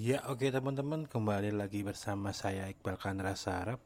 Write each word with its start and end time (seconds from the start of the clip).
Ya 0.00 0.24
oke 0.32 0.48
teman-teman 0.48 1.04
kembali 1.04 1.52
lagi 1.52 1.84
bersama 1.84 2.32
saya 2.32 2.72
Iqbal 2.72 2.96
Kanra 2.96 3.36
Sarap 3.36 3.84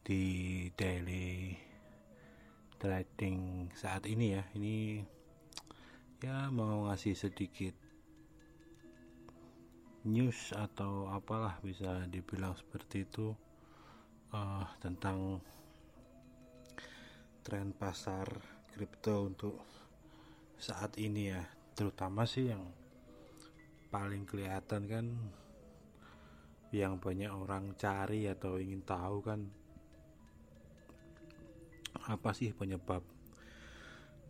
di 0.00 0.64
daily 0.72 1.52
trading 2.80 3.68
saat 3.76 4.08
ini 4.08 4.32
ya. 4.32 4.48
Ini 4.56 5.04
ya 6.24 6.48
mau 6.48 6.88
ngasih 6.88 7.12
sedikit 7.12 7.76
news 10.08 10.56
atau 10.56 11.04
apalah 11.12 11.60
bisa 11.60 12.08
dibilang 12.08 12.56
seperti 12.56 13.04
itu 13.04 13.36
uh, 14.32 14.64
tentang 14.80 15.44
tren 17.44 17.76
pasar 17.76 18.24
kripto 18.72 19.28
untuk 19.28 19.60
saat 20.56 20.96
ini 20.96 21.28
ya. 21.28 21.44
Terutama 21.76 22.24
sih 22.24 22.48
yang 22.48 22.80
paling 23.92 24.24
kelihatan 24.24 24.88
kan 24.88 25.06
yang 26.72 26.96
banyak 26.96 27.28
orang 27.28 27.76
cari 27.76 28.24
atau 28.24 28.56
ingin 28.56 28.80
tahu 28.80 29.20
kan 29.20 29.44
apa 32.08 32.32
sih 32.32 32.56
penyebab 32.56 33.04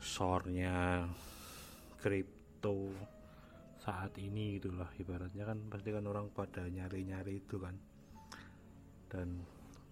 sornya 0.02 1.06
kripto 2.02 2.90
saat 3.82 4.14
ini 4.18 4.58
gitulah 4.58 4.90
ibaratnya 4.98 5.42
kan 5.42 5.58
pasti 5.66 5.90
kan 5.90 6.06
orang 6.06 6.30
pada 6.30 6.66
nyari-nyari 6.66 7.42
itu 7.42 7.58
kan. 7.58 7.74
Dan 9.10 9.42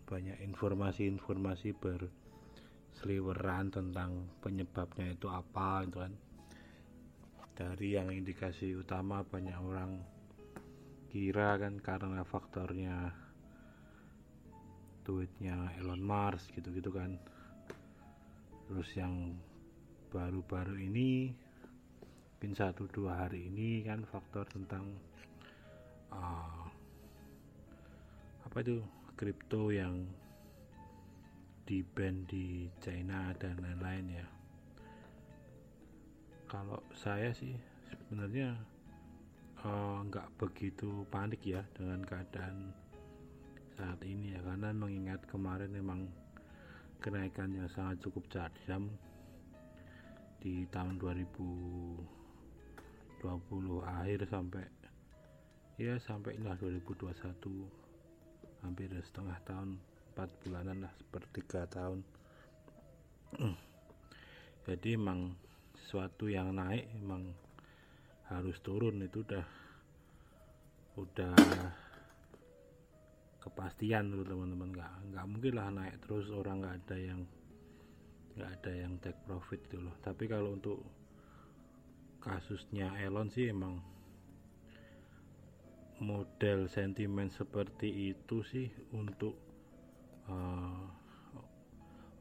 banyak 0.06 0.42
informasi-informasi 0.46 1.74
berseliweran 1.78 3.70
tentang 3.70 4.30
penyebabnya 4.42 5.14
itu 5.14 5.30
apa 5.30 5.86
itu 5.86 5.98
kan 6.02 6.14
dari 7.60 7.92
yang 7.92 8.08
indikasi 8.08 8.72
utama 8.72 9.20
banyak 9.20 9.52
orang 9.60 10.00
kira 11.12 11.60
kan 11.60 11.76
karena 11.76 12.24
faktornya 12.24 13.12
tweetnya 15.04 15.76
Elon 15.76 16.00
Musk 16.00 16.56
gitu-gitu 16.56 16.88
kan. 16.88 17.20
Terus 18.64 18.88
yang 18.96 19.36
baru-baru 20.08 20.80
ini 20.80 21.36
mungkin 22.40 22.56
satu 22.56 22.88
dua 22.88 23.28
hari 23.28 23.52
ini 23.52 23.84
kan 23.84 24.08
faktor 24.08 24.48
tentang 24.48 24.96
uh, 26.16 26.64
apa 28.48 28.56
itu 28.64 28.80
kripto 29.20 29.68
yang 29.68 30.08
di 31.68 31.84
band 31.84 32.24
di 32.24 32.72
China 32.80 33.36
dan 33.36 33.60
lain-lain 33.60 34.06
ya 34.16 34.39
kalau 36.50 36.82
saya 36.98 37.30
sih 37.30 37.54
sebenarnya 37.86 38.58
eh, 39.62 39.98
nggak 40.10 40.26
uh, 40.26 40.34
begitu 40.34 41.06
panik 41.06 41.46
ya 41.46 41.62
dengan 41.78 42.02
keadaan 42.02 42.74
saat 43.78 44.02
ini 44.02 44.34
ya. 44.34 44.42
Karena 44.42 44.74
mengingat 44.74 45.22
kemarin 45.30 45.70
memang 45.70 46.10
kenaikan 46.98 47.54
yang 47.54 47.70
sangat 47.70 48.02
cukup 48.02 48.26
tajam 48.26 48.90
di 50.42 50.66
tahun 50.74 50.98
2020 50.98 52.02
akhir 53.86 54.26
sampai 54.26 54.64
ya 55.78 55.96
sampai 56.02 56.34
inilah 56.36 56.58
2021 56.58 57.14
hampir 58.60 58.90
setengah 59.00 59.38
tahun 59.46 59.78
4 60.18 60.42
bulanan 60.42 60.82
lah 60.82 60.92
sepertiga 60.98 61.62
tahun. 61.70 62.02
Jadi 64.66 64.98
emang 64.98 65.32
sesuatu 65.84 66.28
yang 66.30 66.52
naik 66.54 66.86
emang 67.00 67.32
harus 68.30 68.56
turun 68.62 69.02
itu 69.02 69.26
udah 69.26 69.46
udah 71.00 71.34
kepastian 73.40 74.12
tuh 74.12 74.22
teman-teman. 74.22 74.70
Nggak 74.76 74.92
nggak 75.10 75.26
mungkin 75.26 75.52
lah 75.56 75.68
naik 75.72 75.94
terus 76.04 76.28
orang 76.30 76.62
nggak 76.62 76.76
ada 76.84 76.96
yang 77.00 77.20
nggak 78.36 78.50
ada 78.60 78.72
yang 78.72 78.92
take 79.02 79.20
profit 79.26 79.60
gitu 79.66 79.82
loh. 79.82 79.96
Tapi 80.04 80.24
kalau 80.30 80.54
untuk 80.54 80.84
kasusnya 82.20 83.00
Elon 83.00 83.32
sih 83.32 83.48
emang 83.48 83.80
model 86.00 86.68
sentimen 86.68 87.28
seperti 87.28 88.12
itu 88.12 88.40
sih 88.44 88.68
untuk 88.96 89.36
uh, 90.28 90.99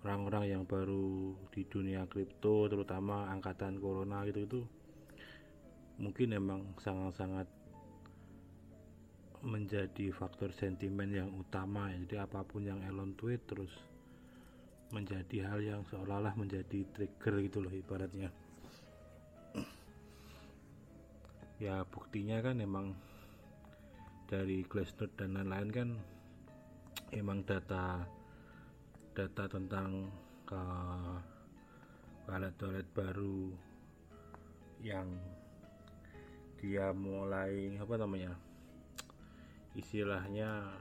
orang-orang 0.09 0.49
yang 0.49 0.63
baru 0.65 1.37
di 1.53 1.69
dunia 1.69 2.09
kripto 2.09 2.65
terutama 2.65 3.29
angkatan 3.29 3.77
corona 3.77 4.25
gitu 4.25 4.41
itu 4.41 4.61
mungkin 6.01 6.33
emang 6.33 6.65
sangat-sangat 6.81 7.45
menjadi 9.45 10.09
faktor 10.09 10.49
sentimen 10.49 11.13
yang 11.13 11.29
utama 11.37 11.93
ya. 11.93 12.01
jadi 12.09 12.15
apa 12.25 12.41
pun 12.41 12.65
yang 12.65 12.81
Elon 12.81 13.13
tweet 13.13 13.45
terus 13.45 13.69
menjadi 14.89 15.45
hal 15.45 15.61
yang 15.61 15.81
seolah-olah 15.85 16.33
menjadi 16.33 16.89
trigger 16.89 17.45
gitu 17.45 17.61
loh 17.61 17.69
ibaratnya 17.69 18.33
ya 21.63 21.85
buktinya 21.85 22.41
kan 22.41 22.57
emang 22.57 22.97
dari 24.25 24.65
Glassnode 24.65 25.13
dan 25.13 25.37
lain-lain 25.37 25.69
kan 25.69 25.89
emang 27.13 27.45
data 27.45 28.17
data 29.19 29.51
tentang 29.51 30.07
uh, 30.47 31.19
toilet 32.55 32.87
baru 32.95 33.51
yang 34.79 35.11
dia 36.55 36.95
mulai 36.95 37.75
apa 37.75 37.99
namanya 37.99 38.31
istilahnya 39.75 40.71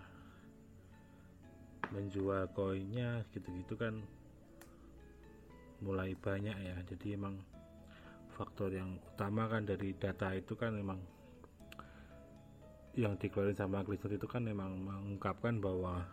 menjual 1.91 2.47
koinnya 2.55 3.27
gitu-gitu 3.35 3.75
kan 3.75 3.99
mulai 5.83 6.15
banyak 6.15 6.55
ya. 6.55 6.77
Jadi 6.87 7.19
emang 7.19 7.43
faktor 8.39 8.71
yang 8.71 9.03
utama 9.15 9.51
kan 9.51 9.67
dari 9.67 9.99
data 9.99 10.31
itu 10.31 10.55
kan 10.55 10.79
memang 10.79 11.03
yang 12.95 13.19
dikeluarin 13.19 13.59
sama 13.59 13.83
Glisser 13.83 14.15
itu 14.15 14.31
kan 14.31 14.47
memang 14.47 14.79
mengungkapkan 14.79 15.59
bahwa 15.59 16.07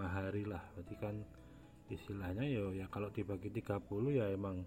hari 0.07 0.45
lah. 0.47 0.63
Berarti 0.73 0.97
kan 0.97 1.17
istilahnya 1.93 2.49
ya 2.49 2.65
ya 2.73 2.87
kalau 2.89 3.13
dibagi 3.13 3.53
30 3.53 3.85
ya 4.17 4.33
emang 4.33 4.65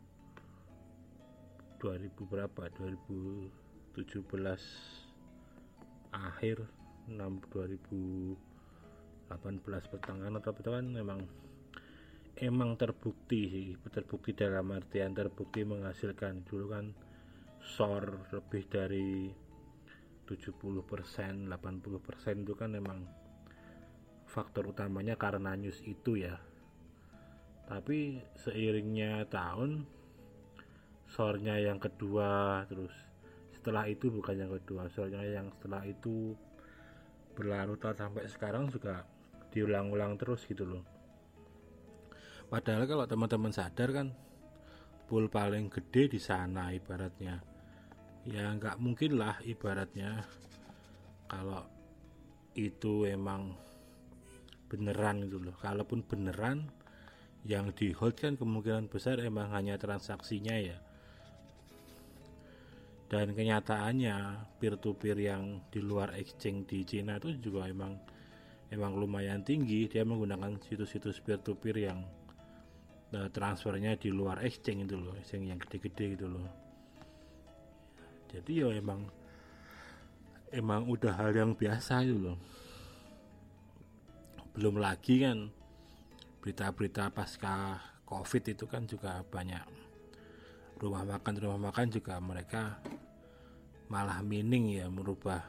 2000 1.81 2.30
berapa? 2.30 2.69
2017 2.77 5.11
akhir 6.12 6.68
6 7.08 7.18
2018 7.52 8.36
pertengahan 9.92 10.36
atau 10.38 10.52
pertengahan 10.52 10.92
memang 10.92 11.19
emang 12.40 12.75
terbukti 12.80 13.42
sih 13.52 13.68
terbukti 13.92 14.31
dalam 14.36 14.72
artian 14.72 15.12
terbukti 15.16 15.63
menghasilkan. 15.68 16.44
Dulu 16.48 16.66
kan 16.68 16.86
SOR 17.62 18.31
lebih 18.34 18.63
dari 18.68 19.30
70% 20.25 21.52
80% 21.52 22.44
itu 22.48 22.54
kan 22.56 22.69
memang 22.72 23.04
faktor 24.31 24.72
utamanya 24.72 25.19
karena 25.19 25.54
news 25.60 25.84
itu 25.84 26.24
ya. 26.24 26.40
Tapi 27.68 28.19
seiringnya 28.40 29.28
tahun 29.28 29.84
sornya 31.12 31.60
yang 31.60 31.80
kedua 31.80 32.63
terus 32.72 33.11
setelah 33.62 33.86
itu 33.86 34.10
bukan 34.10 34.42
yang 34.42 34.50
kedua 34.58 34.90
soalnya 34.90 35.22
yang 35.22 35.54
setelah 35.54 35.86
itu 35.86 36.34
berlarut 37.38 37.78
sampai 37.78 38.25
sekarang 38.25 38.74
juga 38.74 39.06
diulang-ulang 39.54 40.18
terus 40.18 40.50
gitu 40.50 40.66
loh. 40.66 40.81
Padahal 42.50 42.90
kalau 42.90 43.06
teman-teman 43.06 43.54
sadar 43.54 43.94
kan 43.94 44.08
pool 45.06 45.30
paling 45.30 45.69
gede 45.69 46.10
di 46.10 46.18
sana 46.18 46.74
ibaratnya. 46.74 47.38
Ya 48.25 48.50
nggak 48.50 48.81
mungkin 48.81 49.22
lah 49.22 49.38
ibaratnya 49.46 50.25
kalau 51.30 51.62
itu 52.58 53.06
emang 53.06 53.54
beneran 54.74 55.30
gitu 55.30 55.38
loh. 55.38 55.54
Kalaupun 55.62 56.02
beneran 56.02 56.66
yang 57.46 57.69
di 57.78 57.94
hold 57.94 58.18
kan 58.18 58.42
kemungkinan 58.42 58.90
besar 58.90 59.22
emang 59.22 59.54
hanya 59.54 59.78
transaksinya 59.78 60.58
ya 60.58 60.81
dan 63.12 63.36
kenyataannya 63.36 64.48
peer 64.56 64.80
to 64.80 64.96
peer 64.96 65.19
yang 65.19 65.60
di 65.68 65.84
luar 65.84 66.16
exchange 66.16 66.72
di 66.72 66.88
Cina 66.88 67.19
itu 67.19 67.36
juga 67.44 67.68
emang 67.68 68.00
emang 68.72 68.96
lumayan 68.96 69.44
tinggi. 69.44 69.92
Dia 69.92 70.08
menggunakan 70.08 70.56
situs-situs 70.63 71.19
peer 71.19 71.44
to 71.44 71.60
peer 71.60 71.92
yang 71.92 72.08
uh, 73.12 73.28
transfernya 73.28 74.00
di 74.00 74.16
luar 74.16 74.40
exchange 74.48 74.88
itu 74.88 74.96
loh 74.96 75.12
exchange 75.19 75.52
yang 75.52 75.60
gede-gede 75.60 76.06
gitu 76.16 76.31
loh. 76.31 76.48
Jadi 78.31 78.63
ya 78.63 78.72
emang 78.72 79.12
emang 80.56 80.88
udah 80.88 81.12
hal 81.19 81.36
yang 81.36 81.52
biasa 81.52 82.08
itu 82.08 82.16
loh. 82.16 82.40
Belum 84.56 84.80
lagi 84.80 85.19
kan 85.19 85.52
berita-berita 86.40 87.12
pasca 87.12 87.75
covid 88.08 88.56
itu 88.56 88.63
kan 88.72 88.88
juga 88.88 89.19
banyak 89.28 89.81
rumah 90.81 91.06
makan 91.06 91.33
rumah 91.38 91.69
makan 91.69 91.94
juga 91.94 92.18
mereka 92.18 92.81
malah 93.94 94.25
mining 94.25 94.81
ya 94.81 94.89
merubah 94.89 95.45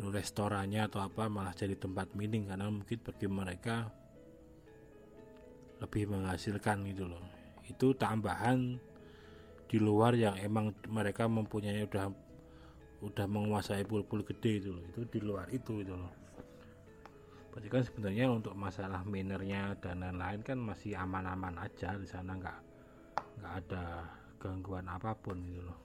restorannya 0.00 0.88
atau 0.88 1.04
apa 1.04 1.28
malah 1.28 1.52
jadi 1.52 1.76
tempat 1.76 2.16
mining 2.16 2.48
karena 2.48 2.72
mungkin 2.72 2.96
bagi 3.04 3.28
mereka 3.28 3.92
lebih 5.84 6.08
menghasilkan 6.08 6.88
gitu 6.88 7.04
loh. 7.04 7.20
Itu 7.68 7.92
tambahan 7.92 8.80
di 9.68 9.76
luar 9.76 10.16
yang 10.16 10.40
emang 10.40 10.72
mereka 10.88 11.28
mempunyai 11.28 11.84
udah 11.84 12.08
udah 13.04 13.26
menguasai 13.28 13.84
pul-pul 13.84 14.24
gede 14.24 14.64
itu 14.64 14.70
loh. 14.72 14.84
Itu 14.88 15.04
di 15.04 15.20
luar 15.20 15.52
itu 15.52 15.84
itu 15.84 15.92
loh. 15.92 16.12
Berarti 17.52 17.68
kan 17.68 17.82
sebenarnya 17.84 18.32
untuk 18.32 18.56
masalah 18.56 19.04
minernya 19.04 19.76
dan 19.84 20.00
lain-lain 20.00 20.40
kan 20.40 20.56
masih 20.56 20.96
aman-aman 20.96 21.60
aja 21.60 21.98
di 21.98 22.08
sana 22.08 22.38
nggak 22.38 22.69
nggak 23.40 23.54
ada 23.66 24.04
gangguan 24.36 24.86
apa 24.86 25.16
pun 25.16 25.40
gitu 25.40 25.64
loh. 25.64 25.78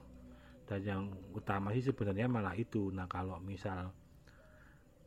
Dan 0.66 0.82
yang 0.84 1.04
utama 1.32 1.72
sih 1.72 1.86
sebenarnya 1.86 2.28
malah 2.28 2.54
itu. 2.60 2.92
Nah 2.92 3.08
kalau 3.08 3.40
misal 3.40 3.96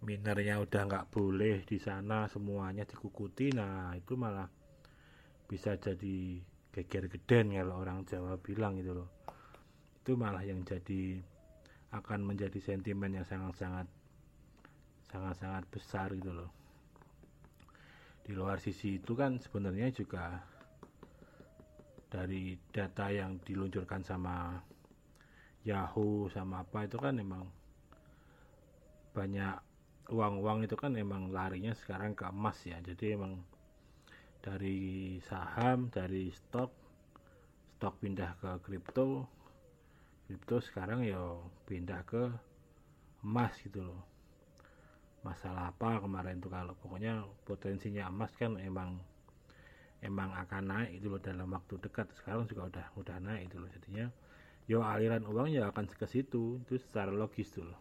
minernya 0.00 0.62
udah 0.62 0.83
nggak 0.87 1.09
boleh 1.11 1.67
di 1.67 1.77
sana 1.83 2.31
semuanya 2.31 2.87
dikukuti 2.87 3.50
nah 3.50 3.91
itu 3.99 4.15
malah 4.15 4.47
bisa 5.50 5.75
jadi 5.75 6.39
geger 6.71 7.11
geden 7.11 7.59
kalau 7.59 7.83
orang 7.83 8.06
Jawa 8.06 8.39
bilang 8.39 8.79
gitu 8.79 8.95
loh. 8.95 9.11
Itu 10.00 10.15
malah 10.15 10.45
yang 10.47 10.62
jadi 10.62 11.19
akan 11.89 12.21
menjadi 12.21 12.61
sentimen 12.61 13.17
yang 13.17 13.27
sangat-sangat 13.27 13.89
sangat-sangat 15.09 15.65
besar 15.73 16.12
gitu 16.15 16.31
loh. 16.37 16.50
Di 18.23 18.37
luar 18.37 18.61
sisi 18.61 19.00
itu 19.00 19.17
kan 19.17 19.41
sebenarnya 19.41 19.89
juga 19.89 20.45
dari 22.09 22.57
data 22.73 23.13
yang 23.13 23.37
diluncurkan 23.45 24.01
sama 24.01 24.57
Yahoo 25.69 26.33
sama 26.33 26.65
apa 26.65 26.89
itu 26.89 26.97
kan 26.97 27.21
emang 27.21 27.45
banyak 29.13 29.61
uang-uang 30.09 30.65
itu 30.65 30.73
kan 30.73 30.97
emang 30.97 31.29
larinya 31.29 31.77
sekarang 31.77 32.17
ke 32.17 32.25
emas 32.25 32.57
ya. 32.65 32.81
Jadi 32.81 33.13
emang 33.13 33.37
dari 34.41 35.19
saham 35.29 35.93
dari 35.93 36.33
stok 36.33 36.73
stok 37.77 37.95
pindah 38.01 38.33
ke 38.41 38.51
kripto 38.65 39.29
kripto 40.25 40.57
sekarang 40.65 41.05
ya 41.05 41.21
pindah 41.69 42.01
ke 42.09 42.33
emas 43.27 43.53
gitu 43.61 43.85
loh. 43.85 44.01
Masalah 45.21 45.75
apa 45.75 46.01
kemarin 46.01 46.41
tuh 46.41 46.49
kalau 46.49 46.73
pokoknya 46.79 47.27
potensinya 47.45 48.09
emas 48.09 48.33
kan 48.39 48.57
emang 48.57 48.97
emang 50.03 50.31
akan 50.35 50.62
naik 50.71 51.03
itu 51.03 51.06
loh 51.11 51.23
dalam 51.23 51.50
waktu 51.50 51.75
dekat. 51.83 52.11
Sekarang 52.15 52.47
juga 52.47 52.71
udah 52.71 52.87
udah 52.99 53.17
naik 53.19 53.50
itu 53.50 53.56
loh. 53.59 53.71
Jadinya 53.71 54.06
yo 54.69 54.85
aliran 54.85 55.25
uang 55.27 55.49
ya 55.53 55.71
akan 55.71 55.91
ke 55.91 56.06
situ. 56.06 56.62
Itu 56.62 56.79
secara 56.79 57.11
logis 57.11 57.50
tuh 57.50 57.67
loh. 57.67 57.81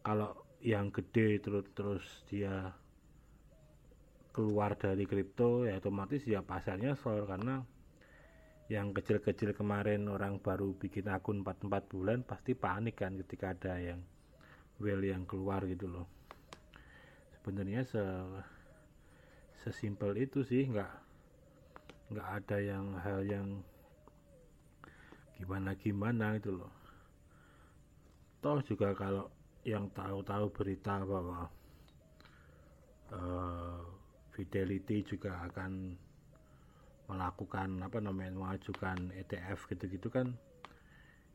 Kalau 0.00 0.32
yang 0.60 0.92
gede 0.92 1.40
terus 1.40 1.66
terus 1.72 2.04
dia 2.28 2.72
keluar 4.30 4.76
dari 4.78 5.08
kripto 5.08 5.66
ya 5.66 5.80
otomatis 5.80 6.22
ya 6.22 6.44
pasarnya 6.44 6.94
soal 6.94 7.26
karena 7.26 7.64
yang 8.70 8.94
kecil-kecil 8.94 9.50
kemarin 9.50 10.06
orang 10.06 10.38
baru 10.38 10.78
bikin 10.78 11.10
akun 11.10 11.42
4-4 11.42 11.90
bulan 11.90 12.18
pasti 12.22 12.54
panik 12.54 13.02
kan 13.02 13.18
ketika 13.18 13.50
ada 13.50 13.82
yang 13.82 13.98
well 14.78 15.02
yang 15.02 15.26
keluar 15.26 15.66
gitu 15.66 15.90
loh. 15.90 16.06
Sebenarnya 17.34 17.82
se 17.82 17.98
sesimpel 19.60 20.16
itu 20.16 20.40
sih 20.40 20.64
nggak 20.68 20.92
nggak 22.10 22.28
ada 22.42 22.56
yang 22.58 22.86
hal 22.98 23.20
yang 23.22 23.46
gimana 25.36 25.76
gimana 25.76 26.36
itu 26.36 26.50
loh. 26.52 26.72
Toh 28.40 28.60
juga 28.64 28.96
kalau 28.96 29.28
yang 29.68 29.92
tahu-tahu 29.92 30.48
berita 30.52 31.04
bahwa 31.04 31.48
uh, 33.12 33.80
Fidelity 34.32 35.04
juga 35.04 35.36
akan 35.44 35.92
melakukan 37.10 37.68
apa 37.82 37.98
namanya 37.98 38.32
mengajukan 38.38 39.10
ETF 39.18 39.66
gitu-gitu 39.74 40.08
kan 40.08 40.30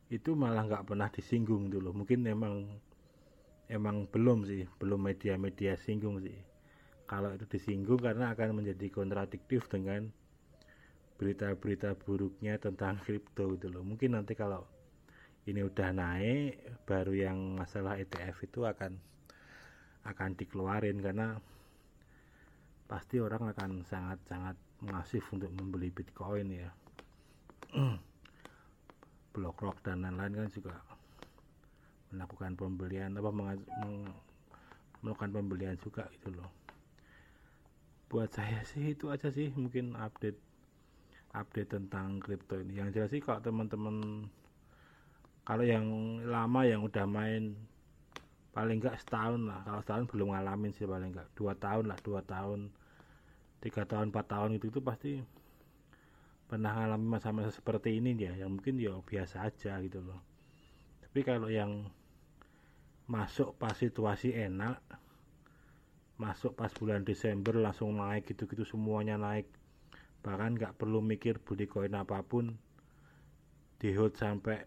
itu 0.08 0.32
malah 0.32 0.63
nggak 0.63 0.88
pernah 0.88 1.12
disinggung 1.12 1.67
dulu 1.67 1.91
mungkin 1.91 2.24
emang 2.24 2.79
emang 3.67 4.08
belum 4.08 4.48
sih 4.48 4.63
belum 4.79 5.03
media-media 5.03 5.75
singgung 5.75 6.24
sih 6.24 6.54
kalau 7.05 7.29
itu 7.38 7.45
disinggung 7.45 8.01
karena 8.01 8.33
akan 8.33 8.62
menjadi 8.62 8.89
kontradiktif 8.89 9.69
dengan 9.69 10.09
berita-berita 11.21 11.93
buruknya 12.01 12.57
tentang 12.57 12.97
kripto 13.05 13.53
gitu 13.55 13.69
loh. 13.69 13.85
Mungkin 13.85 14.17
nanti 14.17 14.33
kalau 14.33 14.65
ini 15.45 15.62
udah 15.62 15.89
naik 15.93 16.81
baru 16.89 17.13
yang 17.13 17.38
masalah 17.62 18.01
ETF 18.01 18.38
itu 18.50 18.65
akan 18.65 18.97
akan 20.05 20.29
dikeluarin 20.38 21.01
karena 21.01 21.38
pasti 22.85 23.17
orang 23.17 23.53
akan 23.53 23.81
sangat-sangat 23.85 24.57
masif 24.85 25.25
untuk 25.33 25.50
membeli 25.53 25.93
Bitcoin 25.93 26.47
ya. 26.50 26.69
BlockRock 29.33 29.83
dan 29.85 30.05
lain-lain 30.05 30.45
kan 30.45 30.50
juga 30.50 30.74
melakukan 32.15 32.55
pembelian 32.55 33.12
apa 33.19 33.29
melakukan 35.03 35.29
pembelian 35.35 35.75
juga 35.83 36.07
gitu 36.15 36.31
loh 36.31 36.64
buat 38.05 38.29
saya 38.29 38.62
sih 38.67 38.93
itu 38.93 39.09
aja 39.09 39.33
sih 39.33 39.50
mungkin 39.53 39.97
update 39.97 40.38
update 41.35 41.69
tentang 41.75 42.21
kripto 42.24 42.62
ini. 42.62 42.79
Yang 42.79 42.89
jelas 42.95 43.09
sih 43.12 43.21
kalau 43.21 43.41
teman-teman 43.43 44.25
kalau 45.45 45.62
yang 45.62 45.85
lama 46.25 46.62
yang 46.65 46.81
udah 46.81 47.05
main 47.05 47.53
paling 48.55 48.79
enggak 48.79 48.97
setahun 49.03 49.41
lah. 49.43 49.62
Kalau 49.67 49.81
setahun 49.83 50.05
belum 50.09 50.27
ngalamin 50.31 50.71
sih 50.71 50.88
paling 50.88 51.12
enggak 51.12 51.27
dua 51.35 51.53
tahun 51.59 51.85
lah 51.91 52.00
dua 52.01 52.21
tahun 52.24 52.71
tiga 53.59 53.83
tahun 53.83 54.13
empat 54.13 54.25
tahun 54.29 54.50
itu 54.62 54.65
itu 54.69 54.79
pasti 54.79 55.12
pernah 56.45 56.71
ngalamin 56.77 57.09
masa-masa 57.09 57.51
seperti 57.51 58.00
ini 58.00 58.15
dia. 58.15 58.31
Yang 58.38 58.50
mungkin 58.62 58.74
ya 58.79 58.95
biasa 59.01 59.50
aja 59.51 59.81
gitu 59.83 60.00
loh. 60.00 60.21
Tapi 61.03 61.19
kalau 61.25 61.51
yang 61.51 61.89
masuk 63.05 63.53
pas 63.62 63.77
situasi 63.77 64.33
enak 64.33 64.81
masuk 66.15 66.55
pas 66.55 66.72
bulan 66.72 67.03
Desember 67.03 67.51
langsung 67.60 68.00
naik 68.00 68.31
gitu-gitu 68.31 68.63
semuanya 68.63 69.19
naik. 69.19 69.51
Bahkan 70.24 70.55
nggak 70.55 70.79
perlu 70.79 71.03
mikir 71.03 71.43
beli 71.43 71.67
koin 71.67 71.93
apa 71.95 72.24
pun. 72.24 72.55
Di 73.75 73.91
hold 73.91 74.15
sampai 74.15 74.63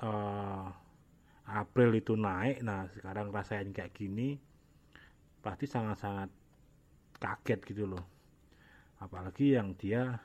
uh, 0.00 0.66
April 1.44 1.92
itu 1.92 2.16
naik. 2.16 2.64
Nah 2.64 2.88
sekarang 2.96 3.28
rasain 3.28 3.68
kayak 3.70 3.92
gini 3.92 4.40
pasti 5.40 5.68
sangat-sangat 5.68 6.32
kaget 7.20 7.60
gitu 7.68 7.84
loh. 7.84 8.04
Apalagi 9.00 9.56
yang 9.56 9.76
dia 9.76 10.20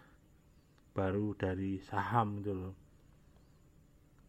baru 0.95 1.36
dari 1.36 1.84
saham 1.84 2.39
gitu 2.39 2.55
loh. 2.55 2.75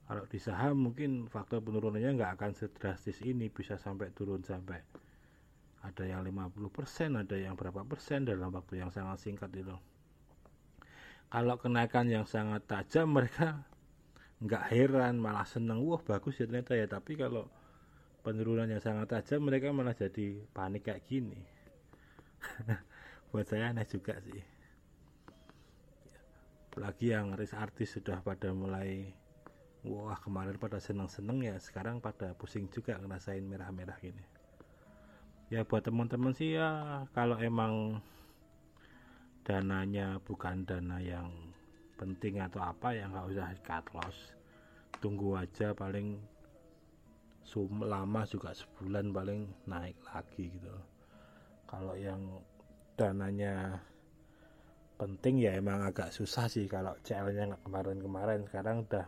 Kalau 0.07 0.23
di 0.31 0.38
saham 0.38 0.90
mungkin 0.90 1.26
faktor 1.26 1.62
penurunannya 1.62 2.14
nggak 2.14 2.33
akan 2.38 2.52
sedrastis 2.55 3.23
ini 3.26 3.50
bisa 3.50 3.75
sampai 3.75 4.14
turun 4.14 4.43
sampai 4.47 5.06
ada 5.87 6.02
yang 6.02 6.26
50% 6.26 7.23
ada 7.23 7.37
yang 7.38 7.55
berapa 7.55 7.87
persen 7.87 8.26
dalam 8.26 8.50
waktu 8.50 8.83
yang 8.83 8.90
sangat 8.90 9.23
singkat 9.23 9.50
itu. 9.55 9.76
Kalau 11.31 11.57
kenaikan 11.59 12.11
yang 12.11 12.26
sangat 12.26 12.66
tajam 12.66 13.14
mereka 13.14 13.62
nggak 14.43 14.64
heran 14.75 15.23
malah 15.23 15.47
seneng. 15.47 15.83
Wah 15.87 16.02
bagus 16.02 16.43
ya 16.43 16.50
ternyata 16.50 16.75
ya. 16.75 16.90
Tapi 16.90 17.14
kalau 17.14 17.47
penurunan 18.26 18.66
yang 18.66 18.83
sangat 18.83 19.14
tajam 19.14 19.47
mereka 19.47 19.71
malah 19.71 19.95
jadi 19.95 20.43
panik 20.50 20.90
kayak 20.90 21.07
gini. 21.07 21.38
Buat 23.31 23.47
saya 23.47 23.71
aneh 23.71 23.87
juga 23.87 24.19
sih. 24.23 24.43
Apalagi 26.71 27.14
yang 27.14 27.33
artis-artis 27.33 27.97
sudah 27.97 28.21
pada 28.21 28.52
mulai 28.52 29.09
wah 29.87 30.19
kemarin 30.19 30.59
pada 30.59 30.83
seneng-seneng 30.83 31.47
ya. 31.47 31.57
Sekarang 31.62 32.02
pada 32.02 32.35
pusing 32.35 32.66
juga 32.71 32.99
ngerasain 32.99 33.43
merah-merah 33.43 33.99
gini 34.02 34.36
ya 35.53 35.62
buat 35.62 35.87
teman-teman 35.87 36.35
sih 36.35 36.59
ya 36.59 37.03
kalau 37.15 37.38
emang 37.38 38.03
dananya 39.47 40.19
bukan 40.26 40.67
dana 40.67 40.99
yang 40.99 41.31
penting 41.95 42.43
atau 42.43 42.61
apa 42.67 42.93
ya 42.93 43.07
nggak 43.07 43.31
usah 43.31 43.55
cut 43.62 43.87
loss 43.95 44.35
tunggu 44.99 45.38
aja 45.38 45.71
paling 45.71 46.19
sum 47.47 47.79
lama 47.87 48.26
juga 48.26 48.50
sebulan 48.50 49.15
paling 49.15 49.47
naik 49.71 49.95
lagi 50.11 50.50
gitu. 50.50 50.75
Kalau 51.71 51.95
yang 51.95 52.43
dananya 52.99 53.79
penting 54.99 55.47
ya 55.47 55.55
emang 55.55 55.87
agak 55.87 56.11
susah 56.11 56.50
sih 56.50 56.67
kalau 56.67 56.99
CL 57.07 57.31
nya 57.31 57.55
kemarin-kemarin. 57.62 58.43
Sekarang 58.50 58.83
udah 58.83 59.07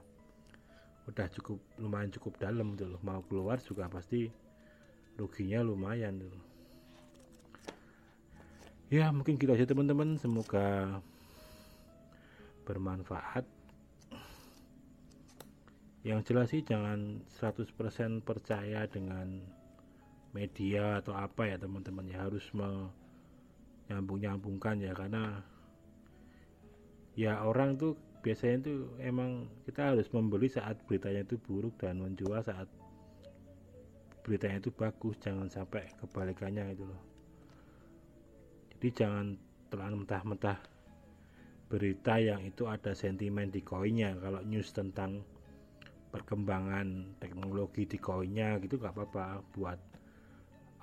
udah 1.10 1.26
cukup 1.34 1.58
lumayan 1.82 2.14
cukup 2.14 2.38
dalam 2.38 2.78
tuh 2.78 2.94
mau 3.02 3.24
keluar 3.26 3.58
juga 3.58 3.90
pasti 3.90 4.30
ruginya 5.18 5.66
lumayan 5.66 6.22
tuh. 6.22 6.30
Ya 8.88 9.12
mungkin 9.12 9.36
gitu 9.36 9.52
aja 9.52 9.66
teman-teman. 9.66 10.16
Semoga 10.16 11.02
bermanfaat. 12.64 13.44
Yang 16.06 16.30
jelas 16.30 16.54
sih 16.54 16.62
jangan 16.64 17.26
100% 17.36 18.22
percaya 18.22 18.86
dengan 18.86 19.42
media 20.32 20.96
atau 21.02 21.14
apa 21.18 21.46
ya 21.50 21.58
teman-teman. 21.58 22.06
Ya 22.08 22.22
harus 22.24 22.48
menyambung-nyambungkan 22.54 24.80
ya 24.80 24.94
karena 24.96 25.44
ya 27.18 27.42
orang 27.42 27.74
tuh 27.74 27.98
biasanya 28.22 28.62
itu 28.62 28.86
emang 29.02 29.50
kita 29.66 29.90
harus 29.94 30.06
membeli 30.14 30.46
saat 30.46 30.78
beritanya 30.86 31.26
itu 31.26 31.34
buruk 31.34 31.74
dan 31.82 31.98
menjual 31.98 32.38
saat 32.46 32.70
beritanya 34.28 34.60
itu 34.60 34.68
bagus 34.68 35.16
jangan 35.24 35.48
sampai 35.48 35.88
kebalikannya 35.96 36.76
itu 36.76 36.84
loh. 36.84 37.00
Jadi 38.76 38.88
jangan 38.92 39.26
terlalu 39.72 40.04
mentah-mentah 40.04 40.60
berita 41.72 42.20
yang 42.20 42.44
itu 42.44 42.68
ada 42.68 42.92
sentimen 42.92 43.48
di 43.48 43.64
koinnya. 43.64 44.12
Kalau 44.20 44.44
news 44.44 44.68
tentang 44.76 45.24
perkembangan 46.12 47.16
teknologi 47.16 47.88
di 47.88 47.96
koinnya 47.96 48.60
gitu 48.60 48.76
gak 48.76 48.92
apa-apa 48.92 49.40
buat 49.56 49.80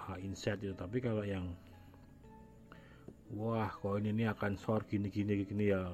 uh, 0.10 0.18
insight 0.18 0.66
itu. 0.66 0.74
Tapi 0.74 0.98
kalau 0.98 1.22
yang 1.22 1.54
wah 3.30 3.70
koin 3.70 4.10
ini 4.10 4.25
akan 4.25 4.58
short 4.58 4.90
gini 4.90 5.14
gini 5.14 5.46
gini 5.46 5.70
ya 5.70 5.94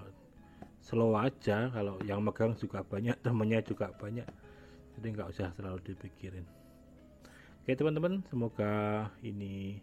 slow 0.80 1.20
aja. 1.20 1.68
Kalau 1.68 2.00
yang 2.08 2.24
megang 2.24 2.56
juga 2.56 2.80
banyak 2.88 3.20
temennya 3.28 3.60
juga 3.60 3.92
banyak. 3.92 4.28
Jadi 4.96 5.06
nggak 5.12 5.36
usah 5.36 5.52
terlalu 5.60 5.92
dipikirin 5.92 6.61
oke 7.62 7.78
teman-teman 7.78 8.26
semoga 8.26 9.06
ini 9.22 9.78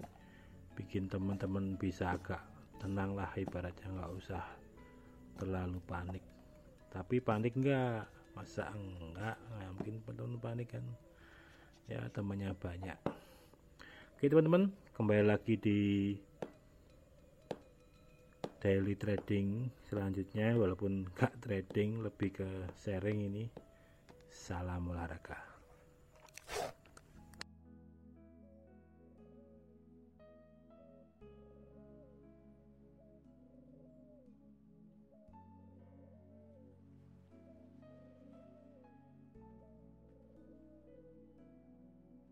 bikin 0.74 1.06
teman-teman 1.06 1.78
bisa 1.78 2.10
agak 2.18 2.42
tenang 2.82 3.14
lah 3.14 3.30
ibaratnya 3.38 3.86
nggak 3.86 4.12
usah 4.18 4.42
terlalu 5.38 5.78
panik. 5.86 6.26
Tapi 6.90 7.22
panik 7.22 7.54
enggak 7.54 8.10
masa 8.34 8.74
enggak 8.74 9.38
nggak 9.38 9.70
mungkin 9.78 9.96
penuh 10.02 10.38
panik 10.42 10.74
kan? 10.74 10.82
Ya 11.86 12.02
temannya 12.10 12.50
banyak. 12.58 12.98
Oke 14.18 14.26
teman-teman 14.26 14.74
kembali 14.98 15.24
lagi 15.30 15.54
di 15.54 15.80
daily 18.58 18.98
trading 18.98 19.70
selanjutnya. 19.86 20.58
Walaupun 20.58 21.06
gak 21.14 21.38
trading 21.46 22.02
lebih 22.02 22.42
ke 22.42 22.48
sharing 22.74 23.22
ini. 23.22 23.46
Salam 24.28 24.90
olahraga 24.90 25.57